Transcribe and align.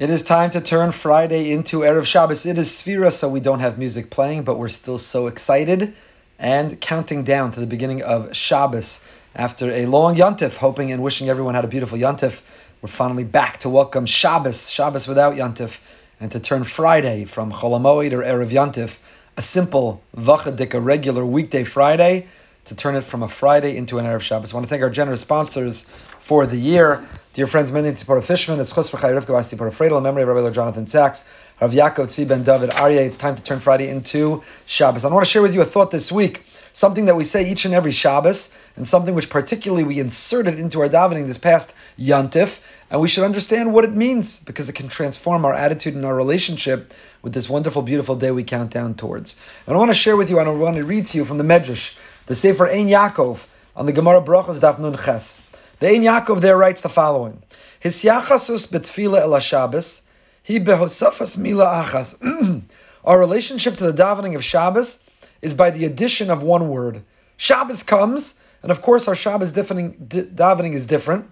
It 0.00 0.08
is 0.08 0.22
time 0.22 0.48
to 0.52 0.62
turn 0.62 0.92
Friday 0.92 1.52
into 1.52 1.80
Erev 1.80 2.06
Shabbos. 2.06 2.46
It 2.46 2.56
is 2.56 2.70
Sfira, 2.70 3.12
so 3.12 3.28
we 3.28 3.38
don't 3.38 3.60
have 3.60 3.76
music 3.76 4.08
playing, 4.08 4.44
but 4.44 4.56
we're 4.56 4.70
still 4.70 4.96
so 4.96 5.26
excited 5.26 5.92
and 6.38 6.80
counting 6.80 7.22
down 7.22 7.50
to 7.50 7.60
the 7.60 7.66
beginning 7.66 8.02
of 8.02 8.34
Shabbos 8.34 9.06
after 9.34 9.70
a 9.70 9.84
long 9.84 10.16
Yontif, 10.16 10.56
hoping 10.56 10.90
and 10.90 11.02
wishing 11.02 11.28
everyone 11.28 11.54
had 11.54 11.66
a 11.66 11.68
beautiful 11.68 11.98
Yontif. 11.98 12.40
We're 12.80 12.88
finally 12.88 13.24
back 13.24 13.58
to 13.58 13.68
welcome 13.68 14.06
Shabbos, 14.06 14.70
Shabbos 14.70 15.06
without 15.06 15.34
Yontif, 15.34 15.80
and 16.18 16.32
to 16.32 16.40
turn 16.40 16.64
Friday 16.64 17.26
from 17.26 17.52
Chol 17.52 17.78
Hamoed 17.78 18.14
or 18.14 18.22
Erev 18.22 18.48
Yontif, 18.48 18.96
a 19.36 19.42
simple 19.42 20.02
Vachadik, 20.16 20.72
a 20.72 20.80
regular 20.80 21.26
weekday 21.26 21.62
Friday, 21.62 22.26
to 22.64 22.74
turn 22.74 22.94
it 22.94 23.04
from 23.04 23.22
a 23.22 23.28
Friday 23.28 23.76
into 23.76 23.98
an 23.98 24.04
Erev 24.04 24.20
Shabbos. 24.20 24.52
I 24.52 24.56
want 24.56 24.66
to 24.66 24.70
thank 24.70 24.82
our 24.82 24.90
generous 24.90 25.20
sponsors 25.20 25.82
for 26.20 26.46
the 26.46 26.56
year. 26.56 27.04
Dear 27.32 27.46
friends, 27.46 27.72
many 27.72 27.90
Tzipora 27.90 28.22
Fishman, 28.22 28.60
it's 28.60 28.72
Chos 28.72 28.90
V'chai 28.90 29.18
Rivka 29.18 29.28
Bas 29.28 29.52
Tzipora 29.52 29.72
Fredel, 29.72 30.00
memory 30.02 30.22
of 30.22 30.28
Rabbi 30.28 30.50
Jonathan 30.50 30.86
Sacks, 30.86 31.52
Rav 31.60 31.72
Yaakov 31.72 32.06
Tzvi 32.06 32.28
Ben 32.28 32.42
David 32.42 32.70
Aryeh. 32.70 33.06
It's 33.06 33.16
time 33.16 33.34
to 33.34 33.42
turn 33.42 33.60
Friday 33.60 33.88
into 33.88 34.42
Shabbos. 34.66 35.04
I 35.04 35.08
want 35.08 35.24
to 35.24 35.30
share 35.30 35.42
with 35.42 35.54
you 35.54 35.62
a 35.62 35.64
thought 35.64 35.90
this 35.90 36.10
week, 36.10 36.42
something 36.72 37.06
that 37.06 37.14
we 37.14 37.24
say 37.24 37.48
each 37.48 37.64
and 37.64 37.72
every 37.72 37.92
Shabbos, 37.92 38.56
and 38.76 38.86
something 38.86 39.14
which 39.14 39.30
particularly 39.30 39.84
we 39.84 40.00
inserted 40.00 40.58
into 40.58 40.80
our 40.80 40.88
davening 40.88 41.26
this 41.26 41.38
past 41.38 41.74
Yantif, 41.98 42.60
and 42.90 43.00
we 43.00 43.08
should 43.08 43.24
understand 43.24 43.72
what 43.72 43.84
it 43.84 43.94
means 43.94 44.40
because 44.40 44.68
it 44.68 44.74
can 44.74 44.88
transform 44.88 45.44
our 45.44 45.54
attitude 45.54 45.94
and 45.94 46.04
our 46.04 46.16
relationship 46.16 46.92
with 47.22 47.32
this 47.32 47.48
wonderful, 47.48 47.82
beautiful 47.82 48.16
day 48.16 48.32
we 48.32 48.42
count 48.42 48.70
down 48.70 48.94
towards. 48.94 49.36
And 49.66 49.76
I 49.76 49.78
want 49.78 49.90
to 49.90 49.96
share 49.96 50.16
with 50.16 50.30
you, 50.30 50.40
and 50.40 50.48
I 50.48 50.52
want 50.52 50.76
to 50.76 50.84
read 50.84 51.06
to 51.06 51.18
you 51.18 51.24
from 51.24 51.38
the 51.38 51.44
Medrash, 51.44 51.98
the 52.30 52.36
Sefer 52.36 52.68
Ein 52.68 52.86
Yaakov, 52.86 53.48
on 53.74 53.86
the 53.86 53.92
Gemara 53.92 54.22
Brachos 54.22 54.60
Daf 54.60 54.78
Nun 54.78 54.96
Ches. 54.96 55.44
The 55.80 55.88
Ein 55.88 56.02
Yaakov 56.02 56.40
there 56.40 56.56
writes 56.56 56.80
the 56.80 56.88
following: 56.88 57.42
His 57.80 58.04
yachasus 58.04 58.68
betfila 58.68 59.22
el 59.22 59.36
Shabbos, 59.40 60.02
he 60.40 60.60
behosafas 60.60 61.36
mila 61.36 61.84
achas. 61.84 62.62
Our 63.04 63.18
relationship 63.18 63.74
to 63.78 63.90
the 63.90 64.00
davening 64.00 64.36
of 64.36 64.44
Shabbos 64.44 65.10
is 65.42 65.54
by 65.54 65.70
the 65.70 65.84
addition 65.84 66.30
of 66.30 66.40
one 66.40 66.68
word. 66.68 67.02
Shabbos 67.36 67.82
comes, 67.82 68.38
and 68.62 68.70
of 68.70 68.80
course 68.80 69.08
our 69.08 69.16
Shabbos 69.16 69.50
davening 69.50 70.72
is 70.72 70.86
different. 70.86 71.28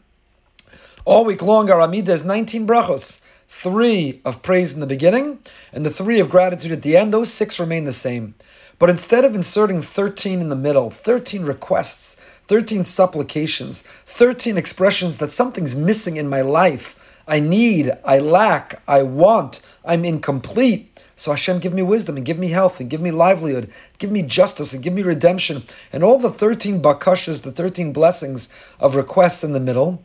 All 1.05 1.25
week 1.25 1.43
long, 1.43 1.71
our 1.71 1.79
Amidah 1.79 2.09
is 2.09 2.25
19 2.25 2.67
brachos, 2.67 3.21
three 3.49 4.21
of 4.25 4.43
praise 4.43 4.75
in 4.75 4.81
the 4.81 4.87
beginning, 4.87 5.39
and 5.73 5.87
the 5.87 5.91
three 5.91 6.19
of 6.19 6.29
gratitude 6.29 6.73
at 6.73 6.83
the 6.83 6.97
end. 6.97 7.13
Those 7.13 7.33
six 7.33 7.61
remain 7.61 7.85
the 7.85 7.93
same. 7.93 8.35
But 8.79 8.91
instead 8.91 9.25
of 9.25 9.35
inserting 9.35 9.83
13 9.83 10.41
in 10.41 10.51
the 10.51 10.57
middle, 10.57 10.91
13 10.91 11.45
requests, 11.45 12.15
13 12.47 12.85
supplications, 12.85 13.83
13 14.07 14.57
expressions 14.57 15.19
that 15.19 15.33
something's 15.33 15.75
missing 15.75 16.17
in 16.17 16.29
my 16.29 16.43
life. 16.43 16.95
I 17.27 17.41
need, 17.41 17.91
I 18.05 18.21
lack, 18.21 18.81
I 18.87 19.03
want, 19.03 19.61
I'm 19.85 20.05
incomplete. 20.05 20.99
So 21.17 21.33
Hashem, 21.33 21.59
give 21.59 21.75
me 21.75 21.83
wisdom 21.83 22.17
and 22.17 22.25
give 22.25 22.39
me 22.39 22.51
health 22.51 22.79
and 22.79 22.89
give 22.89 23.01
me 23.01 23.11
livelihood, 23.11 23.73
give 23.99 24.13
me 24.13 24.23
justice 24.23 24.73
and 24.73 24.83
give 24.83 24.95
me 24.95 25.03
redemption. 25.03 25.65
And 25.93 26.05
all 26.05 26.21
the 26.21 26.31
13 26.31 26.81
bakashas, 26.81 27.43
the 27.43 27.51
13 27.51 27.93
blessings 27.93 28.49
of 28.79 28.95
requests 28.95 29.43
in 29.43 29.53
the 29.53 29.61
middle. 29.61 30.05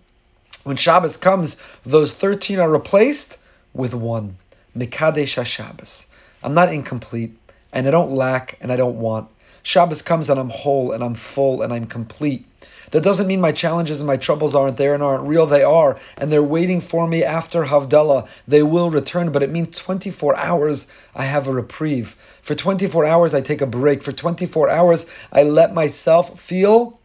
When 0.63 0.75
Shabbos 0.75 1.15
comes, 1.15 1.61
those 1.83 2.13
13 2.13 2.57
are 2.57 2.71
replaced 2.71 3.37
with 3.73 3.93
one. 3.93 4.37
Mikadesh 4.75 5.37
HaShabbos. 5.37 6.07
I'm 6.41 6.55
not 6.55 6.73
incomplete 6.73 7.37
and 7.73 7.87
I 7.87 7.91
don't 7.91 8.11
lack 8.11 8.57
and 8.61 8.71
I 8.71 8.77
don't 8.77 8.99
want. 8.99 9.29
Shabbos 9.63 10.01
comes 10.01 10.29
and 10.29 10.39
I'm 10.39 10.49
whole 10.49 10.91
and 10.91 11.03
I'm 11.03 11.15
full 11.15 11.61
and 11.61 11.73
I'm 11.73 11.85
complete. 11.85 12.45
That 12.91 13.03
doesn't 13.03 13.25
mean 13.25 13.41
my 13.41 13.51
challenges 13.51 13.99
and 13.99 14.07
my 14.07 14.17
troubles 14.17 14.53
aren't 14.53 14.77
there 14.77 14.93
and 14.93 15.01
aren't 15.01 15.27
real. 15.27 15.47
They 15.47 15.63
are, 15.63 15.97
and 16.15 16.31
they're 16.31 16.43
waiting 16.43 16.79
for 16.79 17.07
me 17.07 17.23
after 17.23 17.63
Havdalah. 17.63 18.29
They 18.47 18.61
will 18.61 18.91
return, 18.91 19.31
but 19.31 19.41
it 19.41 19.49
means 19.49 19.79
24 19.79 20.35
hours 20.37 20.85
I 21.15 21.23
have 21.23 21.47
a 21.47 21.53
reprieve. 21.53 22.15
For 22.43 22.53
24 22.53 23.03
hours 23.03 23.33
I 23.33 23.41
take 23.41 23.61
a 23.61 23.65
break. 23.65 24.03
For 24.03 24.11
24 24.11 24.69
hours 24.69 25.11
I 25.31 25.41
let 25.41 25.73
myself 25.73 26.39
feel 26.39 26.99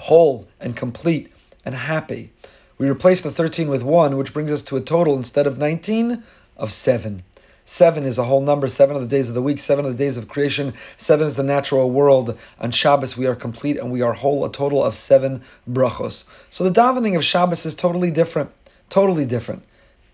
whole 0.00 0.46
and 0.60 0.76
complete 0.76 1.32
and 1.64 1.74
happy. 1.74 2.30
We 2.76 2.90
replace 2.90 3.22
the 3.22 3.30
13 3.30 3.68
with 3.68 3.82
1, 3.82 4.18
which 4.18 4.34
brings 4.34 4.52
us 4.52 4.60
to 4.62 4.76
a 4.76 4.82
total 4.82 5.16
instead 5.16 5.46
of 5.46 5.56
19 5.56 6.22
of 6.58 6.70
7. 6.70 7.22
Seven 7.68 8.04
is 8.04 8.16
a 8.16 8.22
whole 8.22 8.42
number, 8.42 8.68
seven 8.68 8.94
of 8.94 9.02
the 9.02 9.08
days 9.08 9.28
of 9.28 9.34
the 9.34 9.42
week, 9.42 9.58
seven 9.58 9.84
of 9.84 9.90
the 9.90 9.98
days 9.98 10.16
of 10.16 10.28
creation, 10.28 10.72
seven 10.96 11.26
is 11.26 11.34
the 11.34 11.42
natural 11.42 11.90
world. 11.90 12.38
On 12.60 12.70
Shabbos, 12.70 13.16
we 13.16 13.26
are 13.26 13.34
complete 13.34 13.76
and 13.76 13.90
we 13.90 14.02
are 14.02 14.12
whole, 14.12 14.44
a 14.44 14.52
total 14.52 14.84
of 14.84 14.94
seven 14.94 15.42
brachos. 15.68 16.24
So 16.48 16.62
the 16.62 16.70
davening 16.70 17.16
of 17.16 17.24
Shabbos 17.24 17.66
is 17.66 17.74
totally 17.74 18.12
different, 18.12 18.52
totally 18.88 19.26
different. 19.26 19.64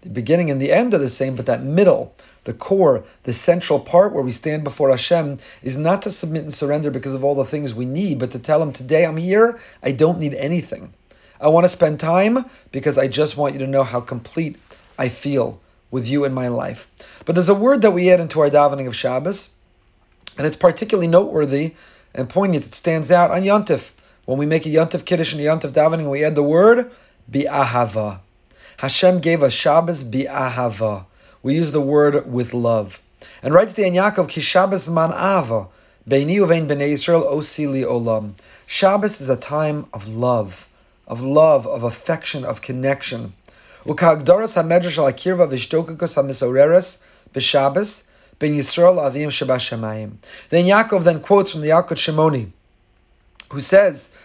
The 0.01 0.09
beginning 0.09 0.51
and 0.51 0.63
the 0.63 0.73
end 0.73 0.95
are 0.95 0.99
the 0.99 1.11
same, 1.11 1.37
but 1.37 1.45
that 1.45 1.63
middle, 1.63 2.15
the 2.45 2.55
core, 2.55 3.05
the 3.25 3.35
central 3.35 3.79
part 3.79 4.15
where 4.15 4.25
we 4.25 4.33
stand 4.33 4.65
before 4.65 4.89
Hashem 4.89 5.37
is 5.63 5.77
not 5.77 6.01
to 6.03 6.11
submit 6.11 6.45
and 6.45 6.55
surrender 6.55 6.91
because 6.91 7.13
of 7.13 7.23
all 7.23 7.35
the 7.35 7.45
things 7.45 7.75
we 7.75 7.85
need, 7.85 8.19
but 8.19 8.31
to 8.31 8.39
tell 8.39 8.63
Him, 8.63 8.73
today 8.73 9.05
I'm 9.05 9.19
here, 9.19 9.61
I 9.83 9.93
don't 9.93 10.19
need 10.19 10.33
anything. 10.35 10.95
I 11.39 11.49
want 11.49 11.65
to 11.65 11.69
spend 11.69 12.01
time 12.01 12.47
because 12.71 12.97
I 12.97 13.09
just 13.09 13.37
want 13.37 13.53
you 13.53 13.59
to 13.59 13.67
know 13.67 13.85
how 13.85 14.01
complete 14.01 14.57
I 14.99 15.11
feel 15.11 15.61
with 15.93 16.09
you 16.09 16.25
in 16.25 16.35
my 16.35 16.49
life. 16.49 16.89
But 17.25 17.37
there's 17.37 17.49
a 17.49 17.55
word 17.55 17.83
that 17.83 17.93
we 17.93 18.11
add 18.11 18.19
into 18.19 18.41
our 18.41 18.51
davening 18.51 18.89
of 18.89 18.97
Shabbos, 18.97 19.57
and 20.37 20.45
it's 20.45 20.57
particularly 20.57 21.07
noteworthy 21.07 21.75
and 22.15 22.29
poignant. 22.29 22.67
It 22.67 22.75
stands 22.75 23.13
out 23.13 23.31
on 23.31 23.43
Yontif. 23.43 23.91
When 24.25 24.39
we 24.39 24.47
make 24.47 24.67
a 24.67 24.71
Yontif 24.71 25.05
Kiddush 25.05 25.33
and 25.33 25.41
a 25.41 25.45
Yontif 25.45 25.71
davening, 25.71 26.11
we 26.11 26.25
add 26.25 26.35
the 26.35 26.43
word 26.43 26.91
bi'ahava. 27.31 28.21
Hashem 28.79 29.21
gave 29.21 29.43
us 29.43 29.53
Shabbos 29.53 30.03
bi'ahava. 30.03 31.07
We 31.43 31.55
use 31.55 31.73
the 31.73 31.81
word 31.81 32.31
with 32.31 32.55
love. 32.55 33.01
And 33.43 33.53
writes 33.53 33.75
the 33.75 33.83
Yaakov, 33.83 34.29
Ki 34.29 34.41
Shabbos 34.41 34.89
man 34.89 35.11
ava, 35.11 35.69
beini 36.09 36.37
uvein 36.37 36.67
b'nei 36.67 36.93
Yisrael 36.93 37.31
osili 37.31 37.85
olam. 37.85 38.33
Shabbos 38.67 39.21
is 39.21 39.29
a 39.29 39.37
time 39.37 39.87
of 39.93 40.09
love, 40.09 40.69
of 41.07 41.21
love, 41.21 41.67
of 41.67 41.83
affection, 41.83 42.45
of 42.45 42.63
connection. 42.63 43.35
Ukagdoras 43.87 44.55
hamedrash 44.57 44.99
hamisoreres 46.17 47.03
ben 48.39 48.55
Yisrael 48.55 48.99
avim 48.99 49.29
shabashamayim. 49.29 50.13
Then 50.51 50.65
Yaakov 50.65 51.05
then 51.05 51.21
quotes 51.21 51.53
from 51.53 51.61
the 51.61 51.69
Yalkut 51.69 51.97
Shimoni, 51.97 52.51
who 53.51 53.61
says, 53.61 54.19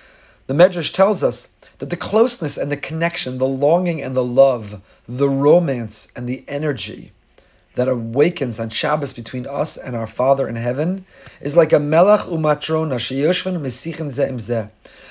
the 0.48 0.54
Medrash 0.54 0.94
tells 0.94 1.24
us 1.24 1.56
that 1.80 1.90
the 1.90 1.98
closeness 1.98 2.58
and 2.58 2.72
the 2.72 2.78
connection, 2.78 3.38
the 3.38 3.48
longing 3.48 4.02
and 4.02 4.16
the 4.16 4.24
love, 4.24 4.82
the 5.08 5.30
romance 5.30 6.12
and 6.16 6.28
the 6.28 6.44
energy 6.48 7.12
that 7.78 7.88
awakens 7.88 8.60
on 8.60 8.70
Shabbos 8.70 9.14
between 9.14 9.46
us 9.46 9.78
and 9.78 9.96
our 9.96 10.08
Father 10.08 10.48
in 10.48 10.56
heaven 10.56 11.06
is 11.40 11.56
like 11.56 11.72
a 11.72 11.80
melech 11.80 12.22
umatrona 12.22 12.96
sheyoshven 12.96 13.62
mesichen 13.62 14.08
zeh 14.08 14.70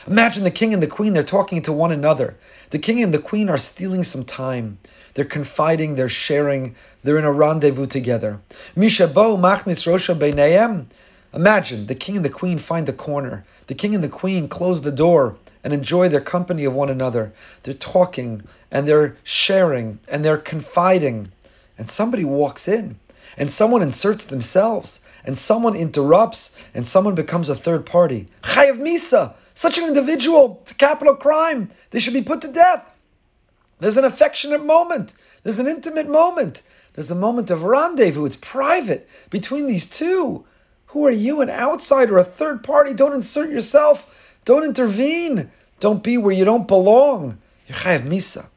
Imagine 0.09 0.43
the 0.43 0.50
king 0.50 0.75
and 0.75 0.82
the 0.82 0.88
queen, 0.88 1.12
they're 1.12 1.22
talking 1.22 1.62
to 1.62 1.72
one 1.72 1.93
another. 1.93 2.37
The 2.71 2.81
king 2.81 3.00
and 3.00 3.15
the 3.15 3.21
queen 3.21 3.49
are 3.49 3.56
stealing 3.56 4.03
some 4.03 4.25
time. 4.25 4.78
They're 5.15 5.25
confiding, 5.25 5.94
they're 5.94 6.09
sharing, 6.09 6.75
they're 7.03 7.19
in 7.19 7.25
a 7.25 7.31
rendezvous 7.31 7.87
together. 7.87 8.41
Mishabo 8.76 9.38
machnis 9.38 9.87
rosha 9.87 10.19
beinayem. 10.19 10.87
Imagine 11.32 11.87
the 11.87 11.94
king 11.94 12.16
and 12.16 12.25
the 12.25 12.31
queen 12.31 12.59
find 12.59 12.88
a 12.88 12.93
corner. 12.93 13.44
The 13.69 13.75
king 13.75 13.94
and 13.94 14.03
the 14.03 14.09
queen 14.09 14.49
close 14.49 14.81
the 14.81 14.91
door 14.91 15.37
and 15.62 15.72
enjoy 15.72 16.09
their 16.09 16.21
company 16.21 16.65
of 16.65 16.75
one 16.75 16.88
another. 16.88 17.32
They're 17.62 17.75
talking 17.75 18.43
and 18.71 18.88
they're 18.88 19.16
sharing 19.22 19.99
and 20.09 20.25
they're 20.25 20.37
confiding. 20.37 21.31
And 21.78 21.91
somebody 21.91 22.25
walks 22.25 22.69
in 22.69 22.98
and 23.37 23.50
someone 23.50 23.82
inserts 23.82 24.25
themselves 24.25 25.00
and 25.25 25.37
someone 25.37 25.76
interrupts 25.76 26.60
and 26.75 26.87
someone 26.87 27.14
becomes 27.14 27.48
a 27.48 27.54
third 27.54 27.84
party. 27.84 28.28
Chayav 28.42 28.78
Misa. 28.78 29.34
Such 29.54 29.78
an 29.78 29.84
individual, 29.84 30.59
it's 30.60 30.72
a 30.72 30.75
capital 30.75 31.16
crime. 31.16 31.70
They 31.91 31.98
should 31.98 32.12
be 32.12 32.22
put 32.22 32.42
to 32.42 32.53
death. 32.53 32.84
There's 33.81 33.96
an 33.96 34.05
affectionate 34.05 34.64
moment. 34.64 35.14
There's 35.43 35.58
an 35.58 35.67
intimate 35.67 36.08
moment. 36.08 36.62
There's 36.93 37.11
a 37.11 37.14
moment 37.14 37.50
of 37.50 37.62
rendezvous. 37.62 38.26
It's 38.26 38.37
private 38.37 39.08
between 39.31 39.67
these 39.67 39.87
two. 39.87 40.44
Who 40.88 41.05
are 41.06 41.11
you, 41.11 41.40
an 41.40 41.50
outsider, 41.50 42.17
a 42.17 42.25
third 42.25 42.62
party? 42.62 42.94
Don't 42.94 43.14
insert 43.14 43.50
yourself. 43.50 44.38
Don't 44.44 44.64
intervene. 44.64 45.50
Don't 45.81 46.02
be 46.02 46.17
where 46.17 46.32
you 46.32 46.44
don't 46.44 46.69
belong. 46.69 47.38
You're 47.67 47.78
chayav 47.78 48.00
misa. 48.00 48.49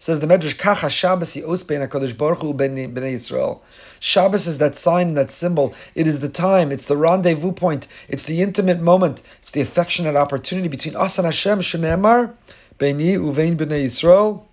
Says 0.00 0.20
the 0.20 0.28
Medrash, 0.28 0.56
Kacha 0.56 0.88
Shabbos 0.88 1.34
Yos 1.34 1.64
HaKadosh 1.64 2.16
Baruch 2.16 2.38
Hu 2.38 2.54
Ben 2.54 2.76
Yisrael. 2.76 3.60
Shabbos 3.98 4.46
is 4.46 4.58
that 4.58 4.76
sign, 4.76 5.08
and 5.08 5.16
that 5.16 5.32
symbol. 5.32 5.74
It 5.96 6.06
is 6.06 6.20
the 6.20 6.28
time, 6.28 6.70
it's 6.70 6.86
the 6.86 6.96
rendezvous 6.96 7.50
point, 7.50 7.88
it's 8.08 8.22
the 8.22 8.40
intimate 8.40 8.80
moment, 8.80 9.22
it's 9.40 9.50
the 9.50 9.60
affectionate 9.60 10.14
opportunity 10.14 10.68
between 10.68 10.94
us 10.94 11.18
and 11.18 11.24
Hashem, 11.24 11.58
Shenemar, 11.58 12.32
Beini 12.78 13.16
Uvein 13.16 13.56
B'nei 13.56 13.86
Yisrael, 13.86 14.44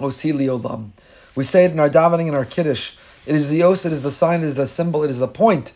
Osi 0.00 0.32
Olam. 0.32 0.92
We 1.36 1.44
say 1.44 1.66
it 1.66 1.72
in 1.72 1.80
our 1.80 1.90
davening 1.90 2.28
and 2.28 2.36
our 2.36 2.46
kiddush. 2.46 2.96
It 3.26 3.34
is 3.34 3.50
the 3.50 3.62
os, 3.64 3.84
it 3.84 3.92
is 3.92 4.02
the 4.02 4.10
sign, 4.10 4.40
it 4.40 4.46
is 4.46 4.54
the 4.54 4.66
symbol, 4.66 5.04
it 5.04 5.10
is 5.10 5.18
the 5.18 5.28
point, 5.28 5.72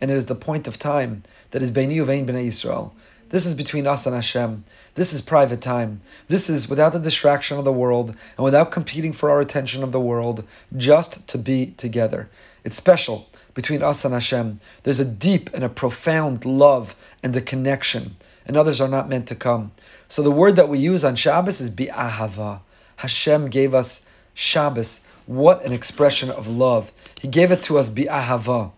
and 0.00 0.12
it 0.12 0.16
is 0.16 0.26
the 0.26 0.36
point 0.36 0.68
of 0.68 0.78
time 0.78 1.24
that 1.50 1.60
is 1.60 1.72
Beini 1.72 1.96
Uvein 1.96 2.24
B'nei 2.24 2.46
Yisrael. 2.46 2.92
This 3.30 3.44
is 3.44 3.54
between 3.54 3.86
us 3.86 4.06
and 4.06 4.14
Hashem. 4.14 4.64
This 4.94 5.12
is 5.12 5.20
private 5.20 5.60
time. 5.60 6.00
This 6.28 6.48
is 6.48 6.68
without 6.68 6.94
the 6.94 6.98
distraction 6.98 7.58
of 7.58 7.64
the 7.64 7.72
world 7.72 8.10
and 8.36 8.44
without 8.44 8.72
competing 8.72 9.12
for 9.12 9.30
our 9.30 9.40
attention 9.40 9.82
of 9.82 9.92
the 9.92 10.00
world, 10.00 10.44
just 10.76 11.28
to 11.28 11.36
be 11.36 11.74
together. 11.76 12.30
It's 12.64 12.76
special 12.76 13.28
between 13.52 13.82
us 13.82 14.04
and 14.04 14.14
Hashem. 14.14 14.60
There's 14.82 15.00
a 15.00 15.04
deep 15.04 15.50
and 15.52 15.62
a 15.62 15.68
profound 15.68 16.46
love 16.46 16.96
and 17.22 17.36
a 17.36 17.42
connection, 17.42 18.16
and 18.46 18.56
others 18.56 18.80
are 18.80 18.88
not 18.88 19.10
meant 19.10 19.28
to 19.28 19.34
come. 19.34 19.72
So 20.08 20.22
the 20.22 20.30
word 20.30 20.56
that 20.56 20.70
we 20.70 20.78
use 20.78 21.04
on 21.04 21.14
Shabbos 21.14 21.60
is 21.60 21.70
bi'ahava. 21.70 22.60
Hashem 22.96 23.50
gave 23.50 23.74
us 23.74 24.06
Shabbos. 24.32 25.06
What 25.26 25.62
an 25.66 25.72
expression 25.72 26.30
of 26.30 26.48
love. 26.48 26.92
He 27.20 27.28
gave 27.28 27.50
it 27.50 27.62
to 27.64 27.76
us 27.76 27.90
bi'ahava. 27.90 28.72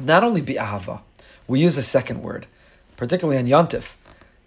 Not 0.00 0.24
only 0.24 0.42
bi'ahava, 0.42 1.02
we 1.46 1.60
use 1.60 1.78
a 1.78 1.82
second 1.82 2.22
word 2.22 2.48
particularly 3.00 3.38
on 3.38 3.46
Yontif. 3.46 3.94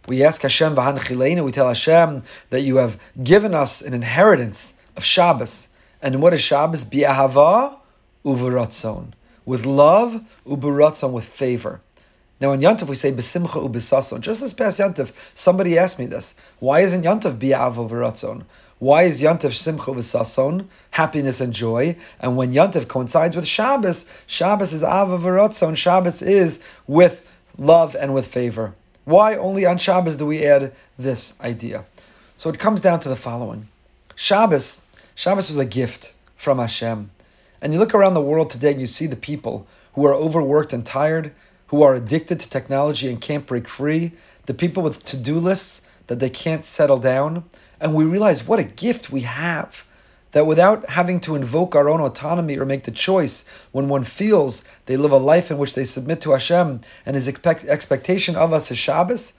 We 0.07 0.23
ask 0.23 0.43
Hashem 0.43 0.75
v'han 0.75 0.99
chileinu, 0.99 1.43
we 1.43 1.51
tell 1.51 1.67
Hashem 1.67 2.21
that 2.51 2.61
you 2.61 2.75
have 2.75 2.99
given 3.23 3.55
us 3.55 3.81
an 3.81 3.95
inheritance 3.95 4.75
of 4.95 5.03
Shabbos. 5.03 5.69
And 6.03 6.21
what 6.21 6.35
is 6.35 6.41
Shabbos? 6.41 6.85
Bi'ahava 6.85 7.77
uveratzon. 8.23 9.13
With 9.43 9.65
love, 9.65 10.21
uberatzon, 10.45 11.13
with 11.13 11.25
favor. 11.25 11.81
Now 12.39 12.51
in 12.51 12.59
Yontif 12.59 12.87
we 12.87 12.93
say 12.93 13.11
besimcha 13.11 13.67
ubisason. 13.67 14.19
Just 14.19 14.39
this 14.39 14.53
past 14.53 14.79
Yontif, 14.79 15.11
somebody 15.33 15.75
asked 15.79 15.97
me 15.97 16.05
this. 16.05 16.35
Why 16.59 16.81
isn't 16.81 17.01
Yontif 17.01 17.39
bi'av 17.39 17.75
uveratzon? 17.77 18.43
Why 18.77 19.03
is 19.03 19.19
Yontif 19.19 19.53
simcha 19.53 19.89
ubisason, 19.89 20.67
happiness 20.91 21.41
and 21.41 21.53
joy? 21.53 21.95
And 22.19 22.37
when 22.37 22.53
Yontif 22.53 22.87
coincides 22.87 23.35
with 23.35 23.47
Shabbos, 23.47 24.05
Shabbos 24.27 24.73
is 24.73 24.83
av 24.83 25.07
uveratzon. 25.07 25.75
Shabbos 25.75 26.21
is 26.21 26.63
with 26.85 27.27
love 27.57 27.95
and 27.95 28.13
with 28.13 28.27
favor. 28.27 28.75
Why 29.05 29.35
only 29.35 29.65
on 29.65 29.77
Shabbos 29.77 30.15
do 30.15 30.25
we 30.25 30.45
add 30.45 30.73
this 30.97 31.39
idea? 31.41 31.85
So 32.37 32.49
it 32.49 32.59
comes 32.59 32.81
down 32.81 32.99
to 33.01 33.09
the 33.09 33.15
following. 33.15 33.67
Shabbos, 34.15 34.85
Shabbos 35.15 35.49
was 35.49 35.57
a 35.57 35.65
gift 35.65 36.13
from 36.35 36.59
Hashem. 36.59 37.11
And 37.61 37.73
you 37.73 37.79
look 37.79 37.93
around 37.93 38.13
the 38.13 38.21
world 38.21 38.49
today 38.49 38.71
and 38.71 38.81
you 38.81 38.87
see 38.87 39.07
the 39.07 39.15
people 39.15 39.67
who 39.93 40.05
are 40.05 40.13
overworked 40.13 40.73
and 40.73 40.85
tired, 40.85 41.33
who 41.67 41.81
are 41.83 41.95
addicted 41.95 42.39
to 42.39 42.49
technology 42.49 43.09
and 43.09 43.21
can't 43.21 43.45
break 43.45 43.67
free, 43.67 44.11
the 44.45 44.53
people 44.53 44.83
with 44.83 45.03
to-do 45.05 45.35
lists 45.39 45.81
that 46.07 46.19
they 46.19 46.29
can't 46.29 46.63
settle 46.63 46.97
down, 46.97 47.45
and 47.79 47.93
we 47.93 48.05
realize 48.05 48.47
what 48.47 48.59
a 48.59 48.63
gift 48.63 49.11
we 49.11 49.21
have 49.21 49.85
that 50.33 50.45
without 50.45 50.89
having 50.89 51.19
to 51.21 51.35
invoke 51.35 51.75
our 51.75 51.89
own 51.89 52.01
autonomy 52.01 52.57
or 52.57 52.65
make 52.65 52.83
the 52.83 52.91
choice, 52.91 53.47
when 53.71 53.87
one 53.87 54.03
feels 54.03 54.63
they 54.85 54.97
live 54.97 55.11
a 55.11 55.17
life 55.17 55.49
in 55.49 55.57
which 55.57 55.73
they 55.73 55.85
submit 55.85 56.21
to 56.21 56.31
Hashem 56.31 56.81
and 57.05 57.15
His 57.15 57.27
expect- 57.27 57.63
expectation 57.65 58.35
of 58.35 58.51
us 58.51 58.69
is 58.69 58.77
Shabbos, 58.77 59.33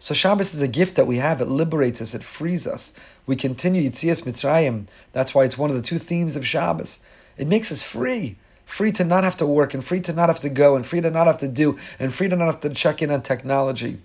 so 0.00 0.14
Shabbos 0.14 0.54
is 0.54 0.62
a 0.62 0.68
gift 0.68 0.96
that 0.96 1.06
we 1.06 1.18
have. 1.18 1.42
It 1.42 1.48
liberates 1.48 2.00
us. 2.00 2.14
It 2.14 2.22
frees 2.22 2.66
us. 2.66 2.94
We 3.26 3.36
continue 3.36 3.82
Yetzias 3.82 4.22
Mitzrayim. 4.22 4.86
That's 5.12 5.34
why 5.34 5.44
it's 5.44 5.58
one 5.58 5.68
of 5.68 5.76
the 5.76 5.82
two 5.82 5.98
themes 5.98 6.36
of 6.36 6.46
Shabbos. 6.46 7.00
It 7.36 7.46
makes 7.46 7.70
us 7.70 7.82
free. 7.82 8.38
Free 8.64 8.92
to 8.92 9.04
not 9.04 9.24
have 9.24 9.36
to 9.36 9.46
work 9.46 9.74
and 9.74 9.84
free 9.84 10.00
to 10.00 10.12
not 10.14 10.30
have 10.30 10.40
to 10.40 10.48
go 10.48 10.74
and 10.74 10.86
free 10.86 11.02
to 11.02 11.10
not 11.10 11.26
have 11.26 11.36
to 11.38 11.48
do 11.48 11.76
and 11.98 12.14
free 12.14 12.30
to 12.30 12.36
not 12.36 12.46
have 12.46 12.60
to 12.60 12.70
check 12.70 13.02
in 13.02 13.10
on 13.10 13.20
technology. 13.20 13.98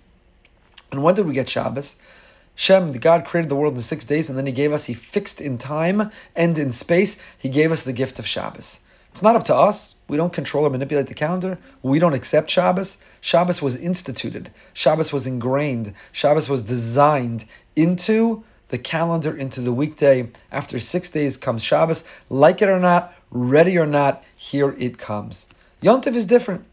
And 0.92 1.02
when 1.02 1.14
did 1.14 1.24
we 1.24 1.32
get 1.32 1.48
Shabbos? 1.48 1.96
Shem, 2.56 2.90
God 2.92 3.24
created 3.24 3.48
the 3.48 3.54
world 3.54 3.74
in 3.74 3.80
six 3.80 4.04
days, 4.04 4.28
and 4.28 4.36
then 4.36 4.46
He 4.46 4.52
gave 4.52 4.72
us, 4.72 4.86
He 4.86 4.94
fixed 4.94 5.40
in 5.40 5.58
time 5.58 6.10
and 6.34 6.58
in 6.58 6.72
space, 6.72 7.22
He 7.38 7.48
gave 7.48 7.70
us 7.70 7.84
the 7.84 7.92
gift 7.92 8.18
of 8.18 8.26
Shabbos. 8.26 8.80
It's 9.12 9.22
not 9.22 9.36
up 9.36 9.44
to 9.44 9.54
us. 9.54 9.94
We 10.08 10.16
don't 10.16 10.32
control 10.32 10.66
or 10.66 10.70
manipulate 10.70 11.06
the 11.06 11.14
calendar. 11.14 11.58
We 11.82 11.98
don't 11.98 12.12
accept 12.12 12.50
Shabbos. 12.50 12.98
Shabbos 13.20 13.62
was 13.62 13.74
instituted. 13.74 14.50
Shabbos 14.74 15.12
was 15.12 15.26
ingrained. 15.26 15.94
Shabbos 16.12 16.50
was 16.50 16.60
designed 16.62 17.46
into 17.74 18.44
the 18.68 18.76
calendar, 18.76 19.34
into 19.34 19.60
the 19.60 19.72
weekday. 19.72 20.30
After 20.52 20.78
six 20.78 21.08
days 21.08 21.36
comes 21.38 21.64
Shabbos. 21.64 22.06
Like 22.28 22.60
it 22.60 22.68
or 22.68 22.78
not, 22.80 23.14
ready 23.30 23.78
or 23.78 23.86
not, 23.86 24.22
here 24.36 24.74
it 24.78 24.98
comes. 24.98 25.48
Yontif 25.82 26.14
is 26.14 26.26
different. 26.26 26.66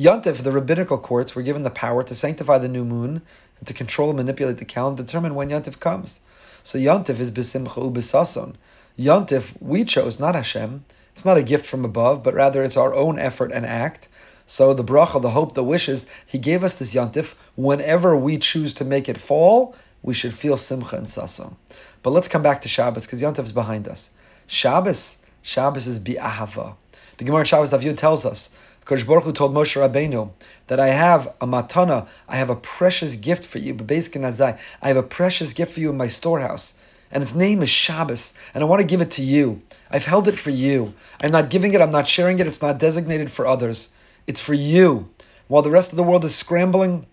Yontif, 0.00 0.42
the 0.42 0.50
rabbinical 0.50 0.96
courts, 0.96 1.34
were 1.34 1.42
given 1.42 1.62
the 1.62 1.68
power 1.70 2.02
to 2.02 2.14
sanctify 2.14 2.56
the 2.56 2.68
new 2.68 2.86
moon 2.86 3.20
and 3.58 3.68
to 3.68 3.74
control 3.74 4.08
and 4.08 4.16
manipulate 4.16 4.56
the 4.56 4.64
calendar, 4.64 5.02
determine 5.02 5.34
when 5.34 5.50
Yontif 5.50 5.78
comes. 5.78 6.20
So 6.62 6.78
Yontif 6.78 7.20
is 7.20 7.30
besimcha 7.30 7.92
ubesason. 7.92 8.54
Yontif 8.98 9.60
we 9.60 9.84
chose, 9.84 10.18
not 10.18 10.34
Hashem. 10.34 10.86
It's 11.12 11.26
not 11.26 11.36
a 11.36 11.42
gift 11.42 11.66
from 11.66 11.84
above, 11.84 12.22
but 12.22 12.32
rather 12.32 12.62
it's 12.62 12.78
our 12.78 12.94
own 12.94 13.18
effort 13.18 13.52
and 13.52 13.66
act. 13.66 14.08
So 14.46 14.72
the 14.72 14.82
bracha, 14.82 15.20
the 15.20 15.32
hope, 15.32 15.52
the 15.52 15.62
wishes, 15.62 16.06
He 16.24 16.38
gave 16.38 16.64
us 16.64 16.76
this 16.76 16.94
Yontif. 16.94 17.34
Whenever 17.54 18.16
we 18.16 18.38
choose 18.38 18.72
to 18.74 18.86
make 18.86 19.06
it 19.06 19.18
fall, 19.18 19.76
we 20.02 20.14
should 20.14 20.32
feel 20.32 20.56
simcha 20.56 20.96
and 20.96 21.08
sason. 21.08 21.56
But 22.02 22.10
let's 22.10 22.26
come 22.26 22.42
back 22.42 22.62
to 22.62 22.68
Shabbos 22.68 23.04
because 23.04 23.20
Yontif 23.20 23.44
is 23.44 23.52
behind 23.52 23.86
us. 23.86 24.12
Shabbos, 24.46 25.22
Shabbos 25.42 25.86
is 25.86 26.00
bi'ahava. 26.00 26.76
The 27.18 27.24
Gemara 27.24 27.44
Shabbos 27.44 27.68
David 27.68 27.98
tells 27.98 28.24
us 28.24 28.48
Kodesh 28.90 29.06
Baruch 29.06 29.22
Hu 29.22 29.32
told 29.32 29.54
Moshe 29.54 29.80
Rabbeinu 29.80 30.30
that 30.66 30.80
I 30.80 30.88
have 30.88 31.28
a 31.40 31.46
matana, 31.46 32.08
I 32.28 32.38
have 32.38 32.50
a 32.50 32.56
precious 32.56 33.14
gift 33.14 33.46
for 33.46 33.58
you, 33.58 33.78
I 33.78 34.88
have 34.88 34.96
a 34.96 35.02
precious 35.04 35.52
gift 35.52 35.74
for 35.74 35.78
you 35.78 35.90
in 35.90 35.96
my 35.96 36.08
storehouse. 36.08 36.74
And 37.12 37.22
its 37.22 37.32
name 37.32 37.62
is 37.62 37.68
Shabbos, 37.68 38.36
and 38.52 38.64
I 38.64 38.66
want 38.66 38.80
to 38.80 38.86
give 38.86 39.00
it 39.00 39.12
to 39.12 39.22
you. 39.22 39.62
I've 39.92 40.06
held 40.06 40.26
it 40.26 40.36
for 40.36 40.50
you. 40.50 40.92
I'm 41.22 41.30
not 41.30 41.50
giving 41.50 41.72
it, 41.72 41.80
I'm 41.80 41.92
not 41.92 42.08
sharing 42.08 42.40
it, 42.40 42.48
it's 42.48 42.62
not 42.62 42.80
designated 42.80 43.30
for 43.30 43.46
others. 43.46 43.90
It's 44.26 44.40
for 44.40 44.54
you. 44.54 45.08
While 45.46 45.62
the 45.62 45.70
rest 45.70 45.92
of 45.92 45.96
the 45.96 46.02
world 46.02 46.24
is 46.24 46.34
scrambling, 46.34 47.06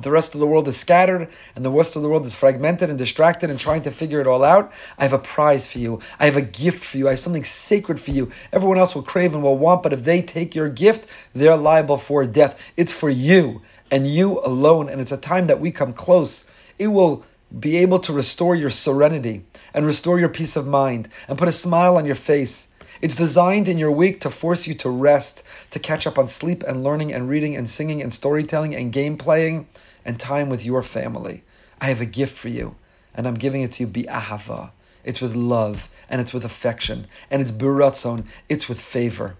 the 0.00 0.10
rest 0.10 0.34
of 0.34 0.40
the 0.40 0.46
world 0.46 0.66
is 0.68 0.76
scattered 0.76 1.28
and 1.54 1.64
the 1.64 1.70
rest 1.70 1.96
of 1.96 2.02
the 2.02 2.08
world 2.08 2.24
is 2.24 2.34
fragmented 2.34 2.88
and 2.88 2.98
distracted 2.98 3.50
and 3.50 3.58
trying 3.58 3.82
to 3.82 3.90
figure 3.90 4.20
it 4.20 4.26
all 4.26 4.42
out, 4.42 4.72
I 4.98 5.02
have 5.02 5.12
a 5.12 5.18
prize 5.18 5.68
for 5.68 5.78
you. 5.78 6.00
I 6.18 6.24
have 6.24 6.36
a 6.36 6.42
gift 6.42 6.82
for 6.82 6.96
you. 6.96 7.08
I 7.08 7.10
have 7.10 7.18
something 7.18 7.44
sacred 7.44 8.00
for 8.00 8.10
you. 8.10 8.30
Everyone 8.52 8.78
else 8.78 8.94
will 8.94 9.02
crave 9.02 9.34
and 9.34 9.42
will 9.42 9.58
want, 9.58 9.82
but 9.82 9.92
if 9.92 10.04
they 10.04 10.22
take 10.22 10.54
your 10.54 10.70
gift, 10.70 11.06
they're 11.34 11.56
liable 11.56 11.98
for 11.98 12.26
death. 12.26 12.58
It's 12.76 12.92
for 12.92 13.10
you 13.10 13.60
and 13.90 14.06
you 14.06 14.40
alone. 14.40 14.88
And 14.88 15.00
it's 15.00 15.12
a 15.12 15.18
time 15.18 15.44
that 15.46 15.60
we 15.60 15.70
come 15.70 15.92
close. 15.92 16.44
It 16.78 16.88
will 16.88 17.26
be 17.58 17.76
able 17.76 17.98
to 17.98 18.14
restore 18.14 18.56
your 18.56 18.70
serenity 18.70 19.44
and 19.74 19.84
restore 19.84 20.18
your 20.18 20.30
peace 20.30 20.56
of 20.56 20.66
mind 20.66 21.08
and 21.28 21.38
put 21.38 21.48
a 21.48 21.52
smile 21.52 21.96
on 21.96 22.06
your 22.06 22.14
face. 22.14 22.71
It's 23.02 23.16
designed 23.16 23.68
in 23.68 23.78
your 23.78 23.90
week 23.90 24.20
to 24.20 24.30
force 24.30 24.68
you 24.68 24.74
to 24.74 24.88
rest, 24.88 25.42
to 25.70 25.80
catch 25.80 26.06
up 26.06 26.16
on 26.16 26.28
sleep 26.28 26.62
and 26.62 26.84
learning 26.84 27.12
and 27.12 27.28
reading 27.28 27.56
and 27.56 27.68
singing 27.68 28.00
and 28.00 28.12
storytelling 28.12 28.76
and 28.76 28.92
game 28.92 29.16
playing 29.16 29.66
and 30.04 30.20
time 30.20 30.48
with 30.48 30.64
your 30.64 30.84
family. 30.84 31.42
I 31.80 31.86
have 31.86 32.00
a 32.00 32.06
gift 32.06 32.38
for 32.38 32.48
you, 32.48 32.76
and 33.12 33.26
I'm 33.26 33.34
giving 33.34 33.62
it 33.62 33.72
to 33.72 33.82
you 33.82 33.88
bi'ahava. 33.88 34.70
It's 35.02 35.20
with 35.20 35.34
love, 35.34 35.90
and 36.08 36.20
it's 36.20 36.32
with 36.32 36.44
affection, 36.44 37.08
and 37.28 37.42
it's 37.42 37.50
biratzon, 37.50 38.24
it's 38.48 38.68
with 38.68 38.80
favor. 38.80 39.34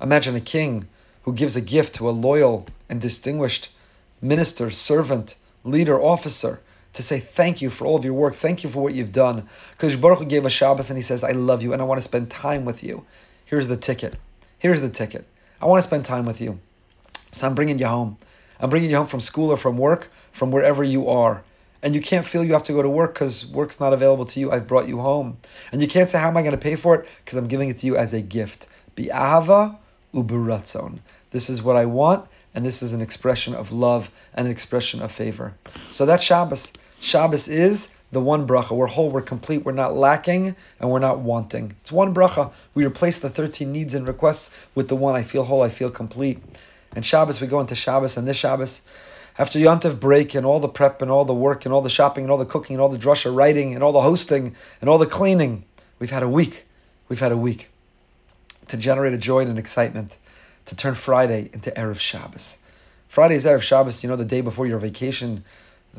Imagine 0.00 0.36
a 0.36 0.40
king 0.40 0.86
who 1.24 1.32
gives 1.32 1.56
a 1.56 1.60
gift 1.60 1.96
to 1.96 2.08
a 2.08 2.12
loyal 2.12 2.66
and 2.88 3.00
distinguished 3.00 3.70
minister, 4.22 4.70
servant, 4.70 5.34
leader, 5.64 6.00
officer, 6.00 6.60
to 6.98 7.02
say 7.04 7.20
thank 7.20 7.62
you 7.62 7.70
for 7.70 7.86
all 7.86 7.94
of 7.94 8.04
your 8.04 8.12
work, 8.12 8.34
thank 8.34 8.64
you 8.64 8.68
for 8.68 8.82
what 8.82 8.92
you've 8.92 9.12
done. 9.12 9.46
Because 9.70 9.94
Baruch 9.94 10.26
gave 10.28 10.44
a 10.44 10.50
Shabbos 10.50 10.90
and 10.90 10.96
he 10.96 11.02
says, 11.04 11.22
I 11.22 11.30
love 11.30 11.62
you 11.62 11.72
and 11.72 11.80
I 11.80 11.84
want 11.84 11.98
to 11.98 12.02
spend 12.02 12.28
time 12.28 12.64
with 12.64 12.82
you. 12.82 13.04
Here's 13.44 13.68
the 13.68 13.76
ticket. 13.76 14.16
Here's 14.58 14.80
the 14.80 14.88
ticket. 14.90 15.24
I 15.62 15.66
want 15.66 15.80
to 15.80 15.86
spend 15.86 16.04
time 16.04 16.26
with 16.26 16.40
you. 16.40 16.58
So 17.30 17.46
I'm 17.46 17.54
bringing 17.54 17.78
you 17.78 17.86
home. 17.86 18.16
I'm 18.58 18.68
bringing 18.68 18.90
you 18.90 18.96
home 18.96 19.06
from 19.06 19.20
school 19.20 19.50
or 19.50 19.56
from 19.56 19.78
work, 19.78 20.10
from 20.32 20.50
wherever 20.50 20.82
you 20.82 21.08
are. 21.08 21.44
And 21.84 21.94
you 21.94 22.00
can't 22.00 22.26
feel 22.26 22.42
you 22.42 22.54
have 22.54 22.64
to 22.64 22.72
go 22.72 22.82
to 22.82 22.90
work 22.90 23.14
because 23.14 23.46
work's 23.46 23.78
not 23.78 23.92
available 23.92 24.24
to 24.24 24.40
you. 24.40 24.50
I've 24.50 24.66
brought 24.66 24.88
you 24.88 24.98
home. 24.98 25.36
And 25.70 25.80
you 25.80 25.86
can't 25.86 26.10
say, 26.10 26.18
How 26.18 26.26
am 26.26 26.36
I 26.36 26.42
going 26.42 26.50
to 26.50 26.58
pay 26.58 26.74
for 26.74 26.96
it? 26.96 27.08
Because 27.24 27.38
I'm 27.38 27.46
giving 27.46 27.68
it 27.68 27.78
to 27.78 27.86
you 27.86 27.96
as 27.96 28.12
a 28.12 28.20
gift. 28.20 28.66
Bi'ahava 28.96 29.76
uberatzon. 30.12 30.98
This 31.30 31.48
is 31.48 31.62
what 31.62 31.76
I 31.76 31.86
want, 31.86 32.26
and 32.56 32.66
this 32.66 32.82
is 32.82 32.92
an 32.92 33.00
expression 33.00 33.54
of 33.54 33.70
love 33.70 34.10
and 34.34 34.46
an 34.46 34.50
expression 34.50 35.00
of 35.00 35.12
favor. 35.12 35.54
So 35.92 36.04
that's 36.04 36.24
Shabbos. 36.24 36.72
Shabbos 37.00 37.48
is 37.48 37.94
the 38.10 38.20
one 38.20 38.46
bracha. 38.46 38.74
We're 38.74 38.86
whole, 38.86 39.10
we're 39.10 39.22
complete, 39.22 39.64
we're 39.64 39.72
not 39.72 39.96
lacking, 39.96 40.56
and 40.80 40.90
we're 40.90 40.98
not 40.98 41.20
wanting. 41.20 41.74
It's 41.80 41.92
one 41.92 42.14
bracha. 42.14 42.52
We 42.74 42.86
replace 42.86 43.18
the 43.18 43.28
13 43.28 43.70
needs 43.70 43.94
and 43.94 44.06
requests 44.06 44.54
with 44.74 44.88
the 44.88 44.96
one 44.96 45.14
I 45.14 45.22
feel 45.22 45.44
whole, 45.44 45.62
I 45.62 45.68
feel 45.68 45.90
complete. 45.90 46.38
And 46.94 47.04
Shabbos, 47.04 47.40
we 47.40 47.46
go 47.46 47.60
into 47.60 47.74
Shabbos, 47.74 48.16
and 48.16 48.26
this 48.26 48.36
Shabbos, 48.36 48.88
after 49.38 49.58
Yontif 49.58 50.00
break 50.00 50.34
and 50.34 50.44
all 50.44 50.58
the 50.58 50.68
prep 50.68 51.00
and 51.00 51.10
all 51.10 51.24
the 51.24 51.34
work 51.34 51.64
and 51.64 51.72
all 51.72 51.80
the 51.80 51.90
shopping 51.90 52.24
and 52.24 52.30
all 52.30 52.38
the 52.38 52.46
cooking 52.46 52.74
and 52.74 52.80
all 52.80 52.88
the 52.88 52.98
drasha 52.98 53.34
writing 53.34 53.74
and 53.74 53.84
all 53.84 53.92
the 53.92 54.00
hosting 54.00 54.56
and 54.80 54.90
all 54.90 54.98
the 54.98 55.06
cleaning, 55.06 55.64
we've 55.98 56.10
had 56.10 56.24
a 56.24 56.28
week. 56.28 56.66
We've 57.08 57.20
had 57.20 57.32
a 57.32 57.36
week 57.36 57.70
to 58.66 58.76
generate 58.76 59.12
a 59.12 59.18
joy 59.18 59.40
and 59.40 59.50
an 59.50 59.58
excitement 59.58 60.18
to 60.66 60.76
turn 60.76 60.94
Friday 60.94 61.50
into 61.52 61.70
Erev 61.70 61.98
Shabbos. 61.98 62.58
Friday 63.06 63.36
is 63.36 63.46
Erev 63.46 63.62
Shabbos, 63.62 64.02
you 64.02 64.10
know, 64.10 64.16
the 64.16 64.24
day 64.24 64.40
before 64.40 64.66
your 64.66 64.78
vacation. 64.78 65.44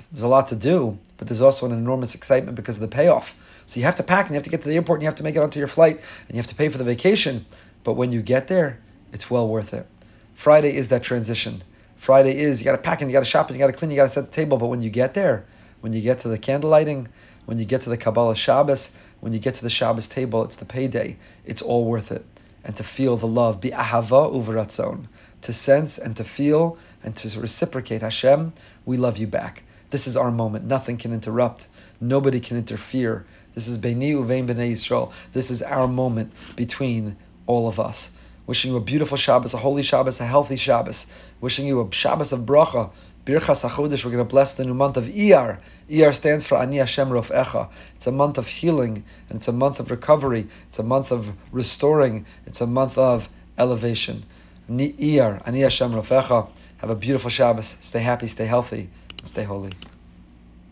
There's 0.07 0.21
a 0.21 0.27
lot 0.27 0.47
to 0.47 0.55
do, 0.55 0.97
but 1.17 1.27
there's 1.27 1.41
also 1.41 1.65
an 1.65 1.71
enormous 1.71 2.15
excitement 2.15 2.55
because 2.55 2.75
of 2.75 2.81
the 2.81 2.87
payoff. 2.87 3.35
So 3.65 3.79
you 3.79 3.85
have 3.85 3.95
to 3.95 4.03
pack 4.03 4.25
and 4.25 4.31
you 4.31 4.35
have 4.35 4.43
to 4.43 4.49
get 4.49 4.61
to 4.61 4.69
the 4.69 4.75
airport 4.75 4.97
and 4.97 5.03
you 5.03 5.07
have 5.07 5.15
to 5.15 5.23
make 5.23 5.35
it 5.35 5.43
onto 5.43 5.59
your 5.59 5.67
flight 5.67 5.97
and 5.97 6.31
you 6.31 6.37
have 6.37 6.47
to 6.47 6.55
pay 6.55 6.69
for 6.69 6.77
the 6.77 6.83
vacation. 6.83 7.45
But 7.83 7.93
when 7.93 8.11
you 8.11 8.21
get 8.21 8.47
there, 8.47 8.79
it's 9.13 9.29
well 9.29 9.47
worth 9.47 9.73
it. 9.73 9.85
Friday 10.33 10.75
is 10.75 10.87
that 10.87 11.03
transition. 11.03 11.63
Friday 11.95 12.37
is 12.37 12.61
you 12.61 12.65
got 12.65 12.71
to 12.71 12.81
pack 12.81 13.01
and 13.01 13.11
you 13.11 13.13
got 13.13 13.19
to 13.19 13.25
shop 13.25 13.49
and 13.49 13.57
you 13.57 13.63
got 13.63 13.71
to 13.71 13.77
clean, 13.77 13.91
you 13.91 13.97
got 13.97 14.03
to 14.03 14.09
set 14.09 14.25
the 14.25 14.31
table. 14.31 14.57
But 14.57 14.67
when 14.67 14.81
you 14.81 14.89
get 14.89 15.13
there, 15.13 15.45
when 15.81 15.93
you 15.93 16.01
get 16.01 16.19
to 16.19 16.29
the 16.29 16.37
candle 16.37 16.69
lighting, 16.69 17.09
when 17.45 17.59
you 17.59 17.65
get 17.65 17.81
to 17.81 17.89
the 17.89 17.97
Kabbalah 17.97 18.35
Shabbos, 18.35 18.97
when 19.19 19.33
you 19.33 19.39
get 19.39 19.55
to 19.55 19.63
the 19.63 19.69
Shabbos 19.69 20.07
table, 20.07 20.43
it's 20.43 20.55
the 20.55 20.65
payday. 20.65 21.17
It's 21.45 21.61
all 21.61 21.85
worth 21.85 22.11
it. 22.11 22.25
And 22.63 22.75
to 22.75 22.83
feel 22.83 23.17
the 23.17 23.27
love, 23.27 23.59
be 23.59 23.71
ahava 23.71 25.07
to 25.41 25.53
sense 25.53 25.97
and 25.97 26.15
to 26.17 26.23
feel 26.23 26.77
and 27.03 27.15
to 27.15 27.39
reciprocate 27.39 28.01
Hashem, 28.01 28.53
we 28.85 28.97
love 28.97 29.17
you 29.17 29.27
back. 29.27 29.63
This 29.89 30.05
is 30.05 30.15
our 30.15 30.31
moment. 30.31 30.65
Nothing 30.65 30.97
can 30.97 31.11
interrupt. 31.13 31.67
Nobody 31.99 32.39
can 32.39 32.57
interfere. 32.57 33.25
This 33.55 33.67
is 33.67 33.77
Beini 33.77 34.13
Uvein 34.13 34.47
B'nai 34.47 34.71
Yisrael. 34.71 35.11
This 35.33 35.49
is 35.49 35.61
our 35.63 35.87
moment 35.87 36.31
between 36.55 37.17
all 37.47 37.67
of 37.67 37.79
us. 37.79 38.11
Wishing 38.45 38.71
you 38.71 38.77
a 38.77 38.81
beautiful 38.81 39.17
Shabbos, 39.17 39.53
a 39.53 39.57
holy 39.57 39.83
Shabbos, 39.83 40.19
a 40.19 40.25
healthy 40.25 40.55
Shabbos. 40.55 41.07
Wishing 41.41 41.65
you 41.65 41.81
a 41.81 41.91
Shabbos 41.91 42.31
of 42.31 42.41
bracha, 42.41 42.91
Birchas 43.25 43.67
HaChodesh, 43.67 44.05
we're 44.05 44.11
going 44.11 44.23
to 44.23 44.29
bless 44.29 44.53
the 44.53 44.65
new 44.65 44.73
month 44.73 44.97
of 44.97 45.05
Iyar. 45.05 45.59
Iyar 45.89 46.13
stands 46.15 46.45
for 46.45 46.57
Ani 46.57 46.77
Hashem 46.77 47.09
Rofecha. 47.09 47.69
It's 47.95 48.07
a 48.07 48.11
month 48.11 48.37
of 48.37 48.47
healing, 48.47 49.03
and 49.29 49.37
it's 49.37 49.47
a 49.47 49.51
month 49.51 49.79
of 49.79 49.91
recovery. 49.91 50.47
It's 50.67 50.79
a 50.79 50.83
month 50.83 51.11
of 51.11 51.33
restoring. 51.51 52.25
It's 52.45 52.61
a 52.61 52.67
month 52.67 52.97
of 52.97 53.29
elevation. 53.57 54.23
Iyar, 54.69 55.45
Ani 55.47 55.61
Hashem 55.61 55.91
Rofecha. 55.91 56.49
Have 56.77 56.89
a 56.89 56.95
beautiful 56.95 57.29
Shabbos. 57.29 57.77
Stay 57.81 57.99
happy, 57.99 58.27
stay 58.27 58.45
healthy, 58.45 58.89
stay 59.25 59.43
holy. 59.43 59.71